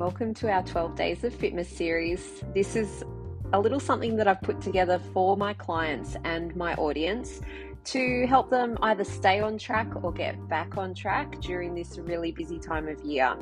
Welcome 0.00 0.32
to 0.32 0.50
our 0.50 0.62
12 0.62 0.94
Days 0.94 1.24
of 1.24 1.34
Fitness 1.34 1.68
series. 1.68 2.42
This 2.54 2.74
is 2.74 3.04
a 3.52 3.60
little 3.60 3.78
something 3.78 4.16
that 4.16 4.26
I've 4.26 4.40
put 4.40 4.62
together 4.62 4.98
for 5.12 5.36
my 5.36 5.52
clients 5.52 6.16
and 6.24 6.56
my 6.56 6.74
audience 6.76 7.42
to 7.84 8.26
help 8.26 8.48
them 8.48 8.78
either 8.80 9.04
stay 9.04 9.40
on 9.40 9.58
track 9.58 10.02
or 10.02 10.10
get 10.10 10.48
back 10.48 10.78
on 10.78 10.94
track 10.94 11.38
during 11.42 11.74
this 11.74 11.98
really 11.98 12.32
busy 12.32 12.58
time 12.58 12.88
of 12.88 12.98
year. 13.04 13.36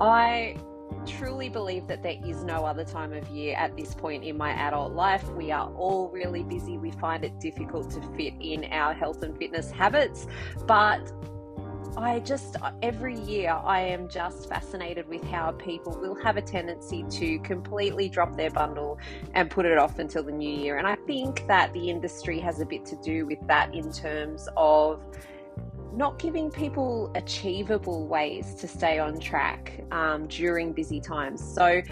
I 0.00 0.56
truly 1.04 1.48
believe 1.48 1.88
that 1.88 2.04
there 2.04 2.20
is 2.24 2.44
no 2.44 2.64
other 2.64 2.84
time 2.84 3.12
of 3.12 3.26
year 3.30 3.56
at 3.56 3.76
this 3.76 3.92
point 3.92 4.22
in 4.22 4.36
my 4.36 4.52
adult 4.52 4.92
life. 4.92 5.28
We 5.32 5.50
are 5.50 5.68
all 5.74 6.10
really 6.10 6.44
busy. 6.44 6.78
We 6.78 6.92
find 6.92 7.24
it 7.24 7.40
difficult 7.40 7.90
to 7.90 8.00
fit 8.16 8.34
in 8.40 8.66
our 8.66 8.94
health 8.94 9.24
and 9.24 9.36
fitness 9.36 9.72
habits, 9.72 10.28
but 10.64 11.12
I 11.96 12.20
just, 12.20 12.56
every 12.80 13.18
year, 13.20 13.50
I 13.50 13.80
am 13.80 14.08
just 14.08 14.48
fascinated 14.48 15.06
with 15.08 15.22
how 15.24 15.52
people 15.52 15.92
will 16.00 16.14
have 16.22 16.38
a 16.38 16.42
tendency 16.42 17.04
to 17.10 17.38
completely 17.40 18.08
drop 18.08 18.34
their 18.34 18.50
bundle 18.50 18.98
and 19.34 19.50
put 19.50 19.66
it 19.66 19.76
off 19.76 19.98
until 19.98 20.22
the 20.22 20.32
new 20.32 20.48
year. 20.48 20.78
And 20.78 20.86
I 20.86 20.96
think 21.06 21.46
that 21.48 21.72
the 21.74 21.90
industry 21.90 22.40
has 22.40 22.60
a 22.60 22.66
bit 22.66 22.86
to 22.86 22.96
do 22.96 23.26
with 23.26 23.46
that 23.46 23.74
in 23.74 23.92
terms 23.92 24.48
of 24.56 25.02
not 25.92 26.18
giving 26.18 26.50
people 26.50 27.12
achievable 27.14 28.06
ways 28.06 28.54
to 28.54 28.68
stay 28.68 28.98
on 28.98 29.20
track 29.20 29.84
um, 29.90 30.26
during 30.28 30.72
busy 30.72 31.00
times. 31.00 31.42
So, 31.42 31.82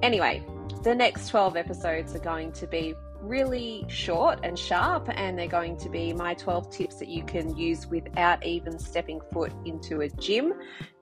anyway, 0.00 0.44
the 0.84 0.94
next 0.94 1.28
12 1.28 1.56
episodes 1.56 2.14
are 2.14 2.20
going 2.20 2.52
to 2.52 2.68
be 2.68 2.94
really 3.22 3.84
short 3.88 4.40
and 4.42 4.58
sharp, 4.58 5.08
and 5.14 5.38
they're 5.38 5.46
going 5.46 5.76
to 5.78 5.88
be 5.88 6.12
my 6.12 6.34
12 6.34 6.70
tips 6.70 6.96
that 6.96 7.08
you 7.08 7.22
can 7.24 7.56
use 7.56 7.86
without 7.86 8.44
even 8.44 8.78
stepping 8.78 9.20
foot 9.32 9.52
into 9.64 10.00
a 10.00 10.08
gym 10.08 10.54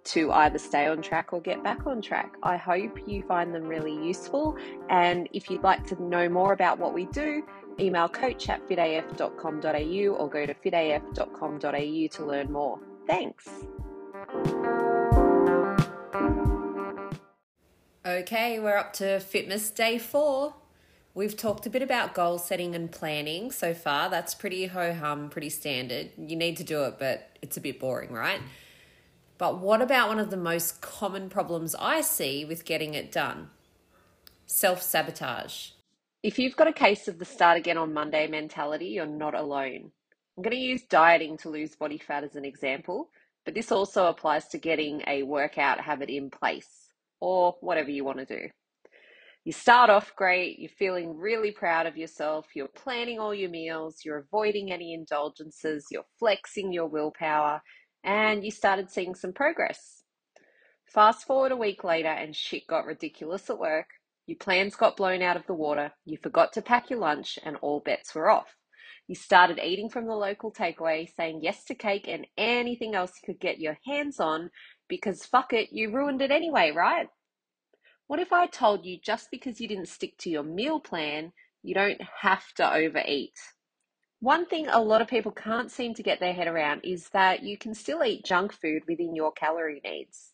to 0.05 0.33
either 0.33 0.59
stay 0.59 0.87
on 0.87 1.03
track 1.03 1.33
or 1.33 1.41
get 1.41 1.63
back 1.63 1.87
on 1.87 2.01
track. 2.01 2.35
I 2.43 2.57
hope 2.57 2.99
you 3.07 3.23
find 3.23 3.55
them 3.55 3.65
really 3.65 3.93
useful. 3.93 4.57
And 4.89 5.29
if 5.33 5.51
you'd 5.51 5.63
like 5.63 5.87
to 5.89 6.03
know 6.03 6.29
more 6.29 6.53
about 6.53 6.79
what 6.79 6.95
we 6.95 7.05
do, 7.07 7.43
email 7.79 8.09
coach 8.09 8.49
at 8.49 8.67
fitaf.com.au 8.69 10.15
or 10.15 10.31
go 10.31 10.47
to 10.47 10.55
fitaf.com.au 10.55 12.07
to 12.17 12.27
learn 12.27 12.51
more. 12.51 12.79
Thanks. 13.07 13.49
Okay, 18.07 18.59
we're 18.59 18.77
up 18.77 18.95
to 18.95 19.21
Fitness 19.21 19.71
Day 19.71 19.99
4. 19.99 20.55
We've 21.19 21.37
talked 21.37 21.67
a 21.67 21.71
bit 21.71 21.83
about 21.83 22.15
goal 22.15 22.39
setting 22.39 22.77
and 22.77 22.93
planning 22.93 23.51
so 23.51 23.75
far. 23.75 24.09
That's 24.09 24.37
pretty 24.37 24.67
ho 24.67 24.95
hum, 24.95 25.31
pretty 25.31 25.51
standard. 25.51 26.13
You 26.17 26.37
need 26.37 26.57
to 26.59 26.63
do 26.63 26.85
it, 26.85 27.01
but 27.01 27.37
it's 27.43 27.57
a 27.57 27.61
bit 27.61 27.81
boring, 27.81 28.13
right? 28.13 28.41
But 29.37 29.59
what 29.59 29.83
about 29.83 30.07
one 30.07 30.21
of 30.21 30.31
the 30.31 30.37
most 30.37 30.81
common 30.81 31.29
problems 31.29 31.75
I 31.75 32.03
see 32.03 32.45
with 32.45 32.65
getting 32.65 32.95
it 32.95 33.11
done? 33.11 33.51
Self 34.47 34.81
sabotage. 34.81 35.71
If 36.23 36.39
you've 36.39 36.55
got 36.55 36.69
a 36.69 36.73
case 36.73 37.09
of 37.09 37.19
the 37.19 37.25
start 37.25 37.59
again 37.59 37.79
on 37.79 37.93
Monday 37.93 38.29
mentality, 38.29 38.87
you're 38.87 39.05
not 39.05 39.35
alone. 39.35 39.91
I'm 40.37 40.43
going 40.45 40.55
to 40.55 40.57
use 40.57 40.85
dieting 40.85 41.37
to 41.39 41.49
lose 41.49 41.75
body 41.75 41.99
fat 41.99 42.23
as 42.23 42.37
an 42.37 42.45
example, 42.45 43.11
but 43.45 43.55
this 43.55 43.73
also 43.73 44.07
applies 44.07 44.47
to 44.51 44.59
getting 44.59 45.03
a 45.09 45.25
workout 45.25 45.81
habit 45.81 46.11
in 46.11 46.31
place 46.31 46.93
or 47.19 47.57
whatever 47.61 47.91
you 47.91 48.05
want 48.05 48.19
to 48.19 48.25
do. 48.25 48.49
You 49.45 49.53
start 49.53 49.91
off 49.91 50.15
great, 50.17 50.59
you're 50.61 50.69
feeling 50.71 51.17
really 51.19 51.51
proud 51.53 51.87
of 51.87 51.97
yourself, 51.97 52.47
you're 52.55 52.69
planning 52.69 53.19
all 53.19 53.35
your 53.35 53.51
meals, 53.51 54.01
you're 54.05 54.19
avoiding 54.19 54.73
any 54.73 54.95
indulgences, 54.95 55.87
you're 55.91 56.05
flexing 56.19 56.73
your 56.75 56.87
willpower, 56.87 57.63
and 58.05 58.45
you 58.45 58.53
started 58.53 58.91
seeing 58.91 59.15
some 59.17 59.33
progress. 59.33 60.05
Fast 60.87 61.27
forward 61.27 61.53
a 61.53 61.57
week 61.57 61.85
later, 61.85 62.09
and 62.09 62.37
shit 62.37 62.67
got 62.69 62.87
ridiculous 62.87 63.51
at 63.51 63.59
work. 63.59 63.87
Your 64.27 64.39
plans 64.39 64.77
got 64.77 64.97
blown 64.97 65.23
out 65.23 65.37
of 65.37 65.47
the 65.47 65.55
water, 65.55 65.93
you 66.05 66.19
forgot 66.23 66.53
to 66.55 66.63
pack 66.63 66.91
your 66.91 67.01
lunch, 67.01 67.39
and 67.45 67.57
all 67.63 67.81
bets 67.81 68.15
were 68.15 68.31
off. 68.31 68.57
You 69.09 69.17
started 69.17 69.61
eating 69.63 69.91
from 69.91 70.07
the 70.07 70.15
local 70.17 70.53
takeaway, 70.53 71.09
saying 71.17 71.41
yes 71.43 71.65
to 71.67 71.75
cake 71.75 72.07
and 72.09 72.27
anything 72.39 72.95
else 72.95 73.13
you 73.23 73.35
could 73.35 73.41
get 73.41 73.61
your 73.61 73.79
hands 73.87 74.21
on 74.21 74.51
because 74.89 75.27
fuck 75.27 75.53
it, 75.55 75.71
you 75.73 75.93
ruined 75.93 76.23
it 76.23 76.31
anyway, 76.31 76.73
right? 76.73 77.09
What 78.09 78.21
if 78.21 78.33
I 78.33 78.47
told 78.47 78.87
you 78.87 78.99
just 78.99 79.31
because 79.31 79.61
you 79.61 79.69
didn't 79.69 79.89
stick 79.89 80.17
to 80.21 80.31
your 80.31 80.43
meal 80.43 80.81
plan, 80.81 81.31
you 81.63 81.75
don't 81.75 82.01
have 82.23 82.55
to 82.55 82.75
overeat? 82.75 83.39
One 84.21 84.47
thing 84.47 84.67
a 84.67 84.81
lot 84.81 85.03
of 85.03 85.09
people 85.09 85.31
can't 85.31 85.71
seem 85.71 85.93
to 85.93 86.03
get 86.03 86.19
their 86.19 86.33
head 86.33 86.47
around 86.49 86.81
is 86.85 87.11
that 87.11 87.43
you 87.43 87.59
can 87.59 87.75
still 87.75 88.03
eat 88.03 88.25
junk 88.25 88.55
food 88.55 88.85
within 88.89 89.15
your 89.15 89.31
calorie 89.33 89.83
needs. 89.85 90.33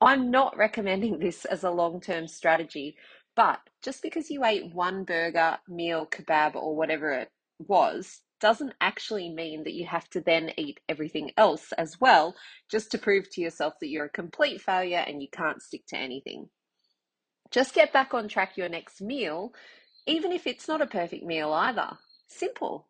I'm 0.00 0.30
not 0.30 0.56
recommending 0.56 1.18
this 1.20 1.44
as 1.44 1.62
a 1.62 1.70
long 1.70 2.00
term 2.00 2.26
strategy, 2.26 2.96
but 3.36 3.60
just 3.82 4.00
because 4.00 4.30
you 4.30 4.42
ate 4.46 4.74
one 4.74 5.04
burger, 5.04 5.58
meal, 5.68 6.06
kebab, 6.06 6.54
or 6.54 6.74
whatever 6.74 7.12
it 7.12 7.30
was, 7.58 8.22
doesn't 8.40 8.72
actually 8.80 9.28
mean 9.28 9.64
that 9.64 9.74
you 9.74 9.84
have 9.86 10.08
to 10.08 10.22
then 10.22 10.52
eat 10.56 10.80
everything 10.88 11.32
else 11.36 11.70
as 11.72 12.00
well, 12.00 12.34
just 12.70 12.90
to 12.92 12.98
prove 12.98 13.30
to 13.32 13.42
yourself 13.42 13.74
that 13.82 13.88
you're 13.88 14.06
a 14.06 14.10
complete 14.10 14.62
failure 14.62 15.04
and 15.06 15.20
you 15.20 15.28
can't 15.30 15.60
stick 15.60 15.84
to 15.88 15.98
anything. 15.98 16.48
Just 17.50 17.74
get 17.74 17.92
back 17.92 18.12
on 18.12 18.28
track 18.28 18.56
your 18.56 18.68
next 18.68 19.00
meal, 19.00 19.52
even 20.06 20.32
if 20.32 20.46
it's 20.46 20.68
not 20.68 20.82
a 20.82 20.86
perfect 20.86 21.24
meal 21.24 21.52
either. 21.52 21.98
Simple. 22.26 22.86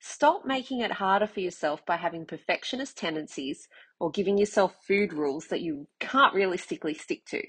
Stop 0.00 0.44
making 0.44 0.80
it 0.80 0.92
harder 0.92 1.26
for 1.26 1.40
yourself 1.40 1.84
by 1.84 1.96
having 1.96 2.26
perfectionist 2.26 2.96
tendencies 2.96 3.66
or 3.98 4.10
giving 4.10 4.38
yourself 4.38 4.76
food 4.86 5.12
rules 5.12 5.46
that 5.46 5.60
you 5.60 5.88
can't 5.98 6.34
realistically 6.34 6.94
stick 6.94 7.24
to. 7.26 7.42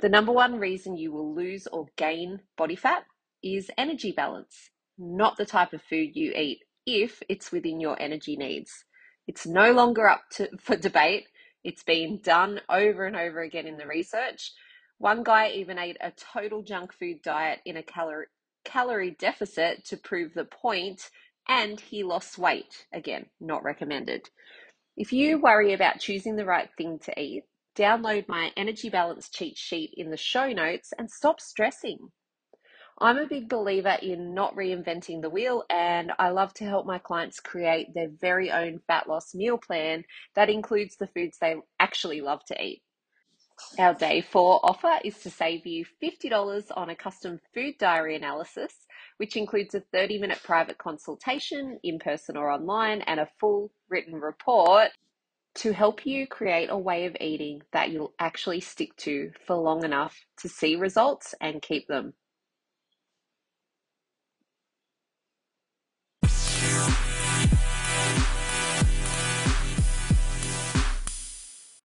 The 0.00 0.08
number 0.08 0.32
one 0.32 0.58
reason 0.58 0.96
you 0.96 1.12
will 1.12 1.34
lose 1.34 1.66
or 1.66 1.86
gain 1.96 2.40
body 2.56 2.76
fat 2.76 3.04
is 3.42 3.70
energy 3.76 4.12
balance, 4.12 4.70
not 4.96 5.36
the 5.36 5.44
type 5.44 5.72
of 5.72 5.82
food 5.82 6.10
you 6.14 6.32
eat 6.32 6.60
if 6.86 7.22
it's 7.28 7.52
within 7.52 7.80
your 7.80 8.00
energy 8.00 8.36
needs. 8.36 8.84
It's 9.26 9.46
no 9.46 9.72
longer 9.72 10.08
up 10.08 10.22
to, 10.32 10.48
for 10.60 10.76
debate. 10.76 11.26
It's 11.64 11.82
been 11.82 12.20
done 12.22 12.60
over 12.68 13.06
and 13.06 13.14
over 13.14 13.40
again 13.40 13.66
in 13.66 13.76
the 13.76 13.86
research 13.86 14.52
one 15.02 15.24
guy 15.24 15.48
even 15.48 15.80
ate 15.80 15.96
a 16.00 16.12
total 16.12 16.62
junk 16.62 16.92
food 16.92 17.20
diet 17.22 17.58
in 17.64 17.76
a 17.76 17.82
calorie 17.82 18.26
calorie 18.64 19.16
deficit 19.18 19.84
to 19.84 19.96
prove 19.96 20.32
the 20.32 20.44
point 20.44 21.10
and 21.48 21.80
he 21.80 22.04
lost 22.04 22.38
weight. 22.38 22.86
Again, 22.94 23.26
not 23.40 23.64
recommended. 23.64 24.30
If 24.96 25.12
you 25.12 25.40
worry 25.40 25.72
about 25.72 25.98
choosing 25.98 26.36
the 26.36 26.44
right 26.44 26.68
thing 26.78 27.00
to 27.00 27.20
eat, 27.20 27.42
download 27.76 28.28
my 28.28 28.52
energy 28.56 28.90
balance 28.90 29.28
cheat 29.28 29.58
sheet 29.58 29.92
in 29.96 30.12
the 30.12 30.16
show 30.16 30.52
notes 30.52 30.92
and 30.96 31.10
stop 31.10 31.40
stressing. 31.40 31.98
I'm 33.00 33.18
a 33.18 33.26
big 33.26 33.48
believer 33.48 33.96
in 34.00 34.34
not 34.34 34.54
reinventing 34.54 35.20
the 35.20 35.30
wheel, 35.30 35.64
and 35.68 36.12
I 36.20 36.28
love 36.28 36.54
to 36.54 36.64
help 36.64 36.86
my 36.86 36.98
clients 36.98 37.40
create 37.40 37.92
their 37.92 38.10
very 38.20 38.52
own 38.52 38.78
fat 38.86 39.08
loss 39.08 39.34
meal 39.34 39.58
plan 39.58 40.04
that 40.36 40.48
includes 40.48 40.94
the 40.96 41.08
foods 41.08 41.38
they 41.40 41.56
actually 41.80 42.20
love 42.20 42.44
to 42.44 42.62
eat. 42.62 42.82
Our 43.78 43.94
day 43.94 44.20
four 44.20 44.60
offer 44.62 44.98
is 45.04 45.18
to 45.20 45.30
save 45.30 45.66
you 45.66 45.86
$50 46.02 46.70
on 46.76 46.90
a 46.90 46.96
custom 46.96 47.40
food 47.54 47.74
diary 47.78 48.16
analysis, 48.16 48.86
which 49.16 49.36
includes 49.36 49.74
a 49.74 49.80
30 49.80 50.18
minute 50.18 50.40
private 50.42 50.78
consultation 50.78 51.78
in 51.82 51.98
person 51.98 52.36
or 52.36 52.50
online 52.50 53.02
and 53.02 53.20
a 53.20 53.28
full 53.40 53.70
written 53.88 54.14
report 54.14 54.90
to 55.54 55.72
help 55.72 56.06
you 56.06 56.26
create 56.26 56.68
a 56.70 56.78
way 56.78 57.06
of 57.06 57.16
eating 57.20 57.62
that 57.72 57.90
you'll 57.90 58.14
actually 58.18 58.60
stick 58.60 58.96
to 58.96 59.30
for 59.46 59.56
long 59.56 59.84
enough 59.84 60.18
to 60.38 60.48
see 60.48 60.76
results 60.76 61.34
and 61.40 61.62
keep 61.62 61.86
them. 61.88 62.14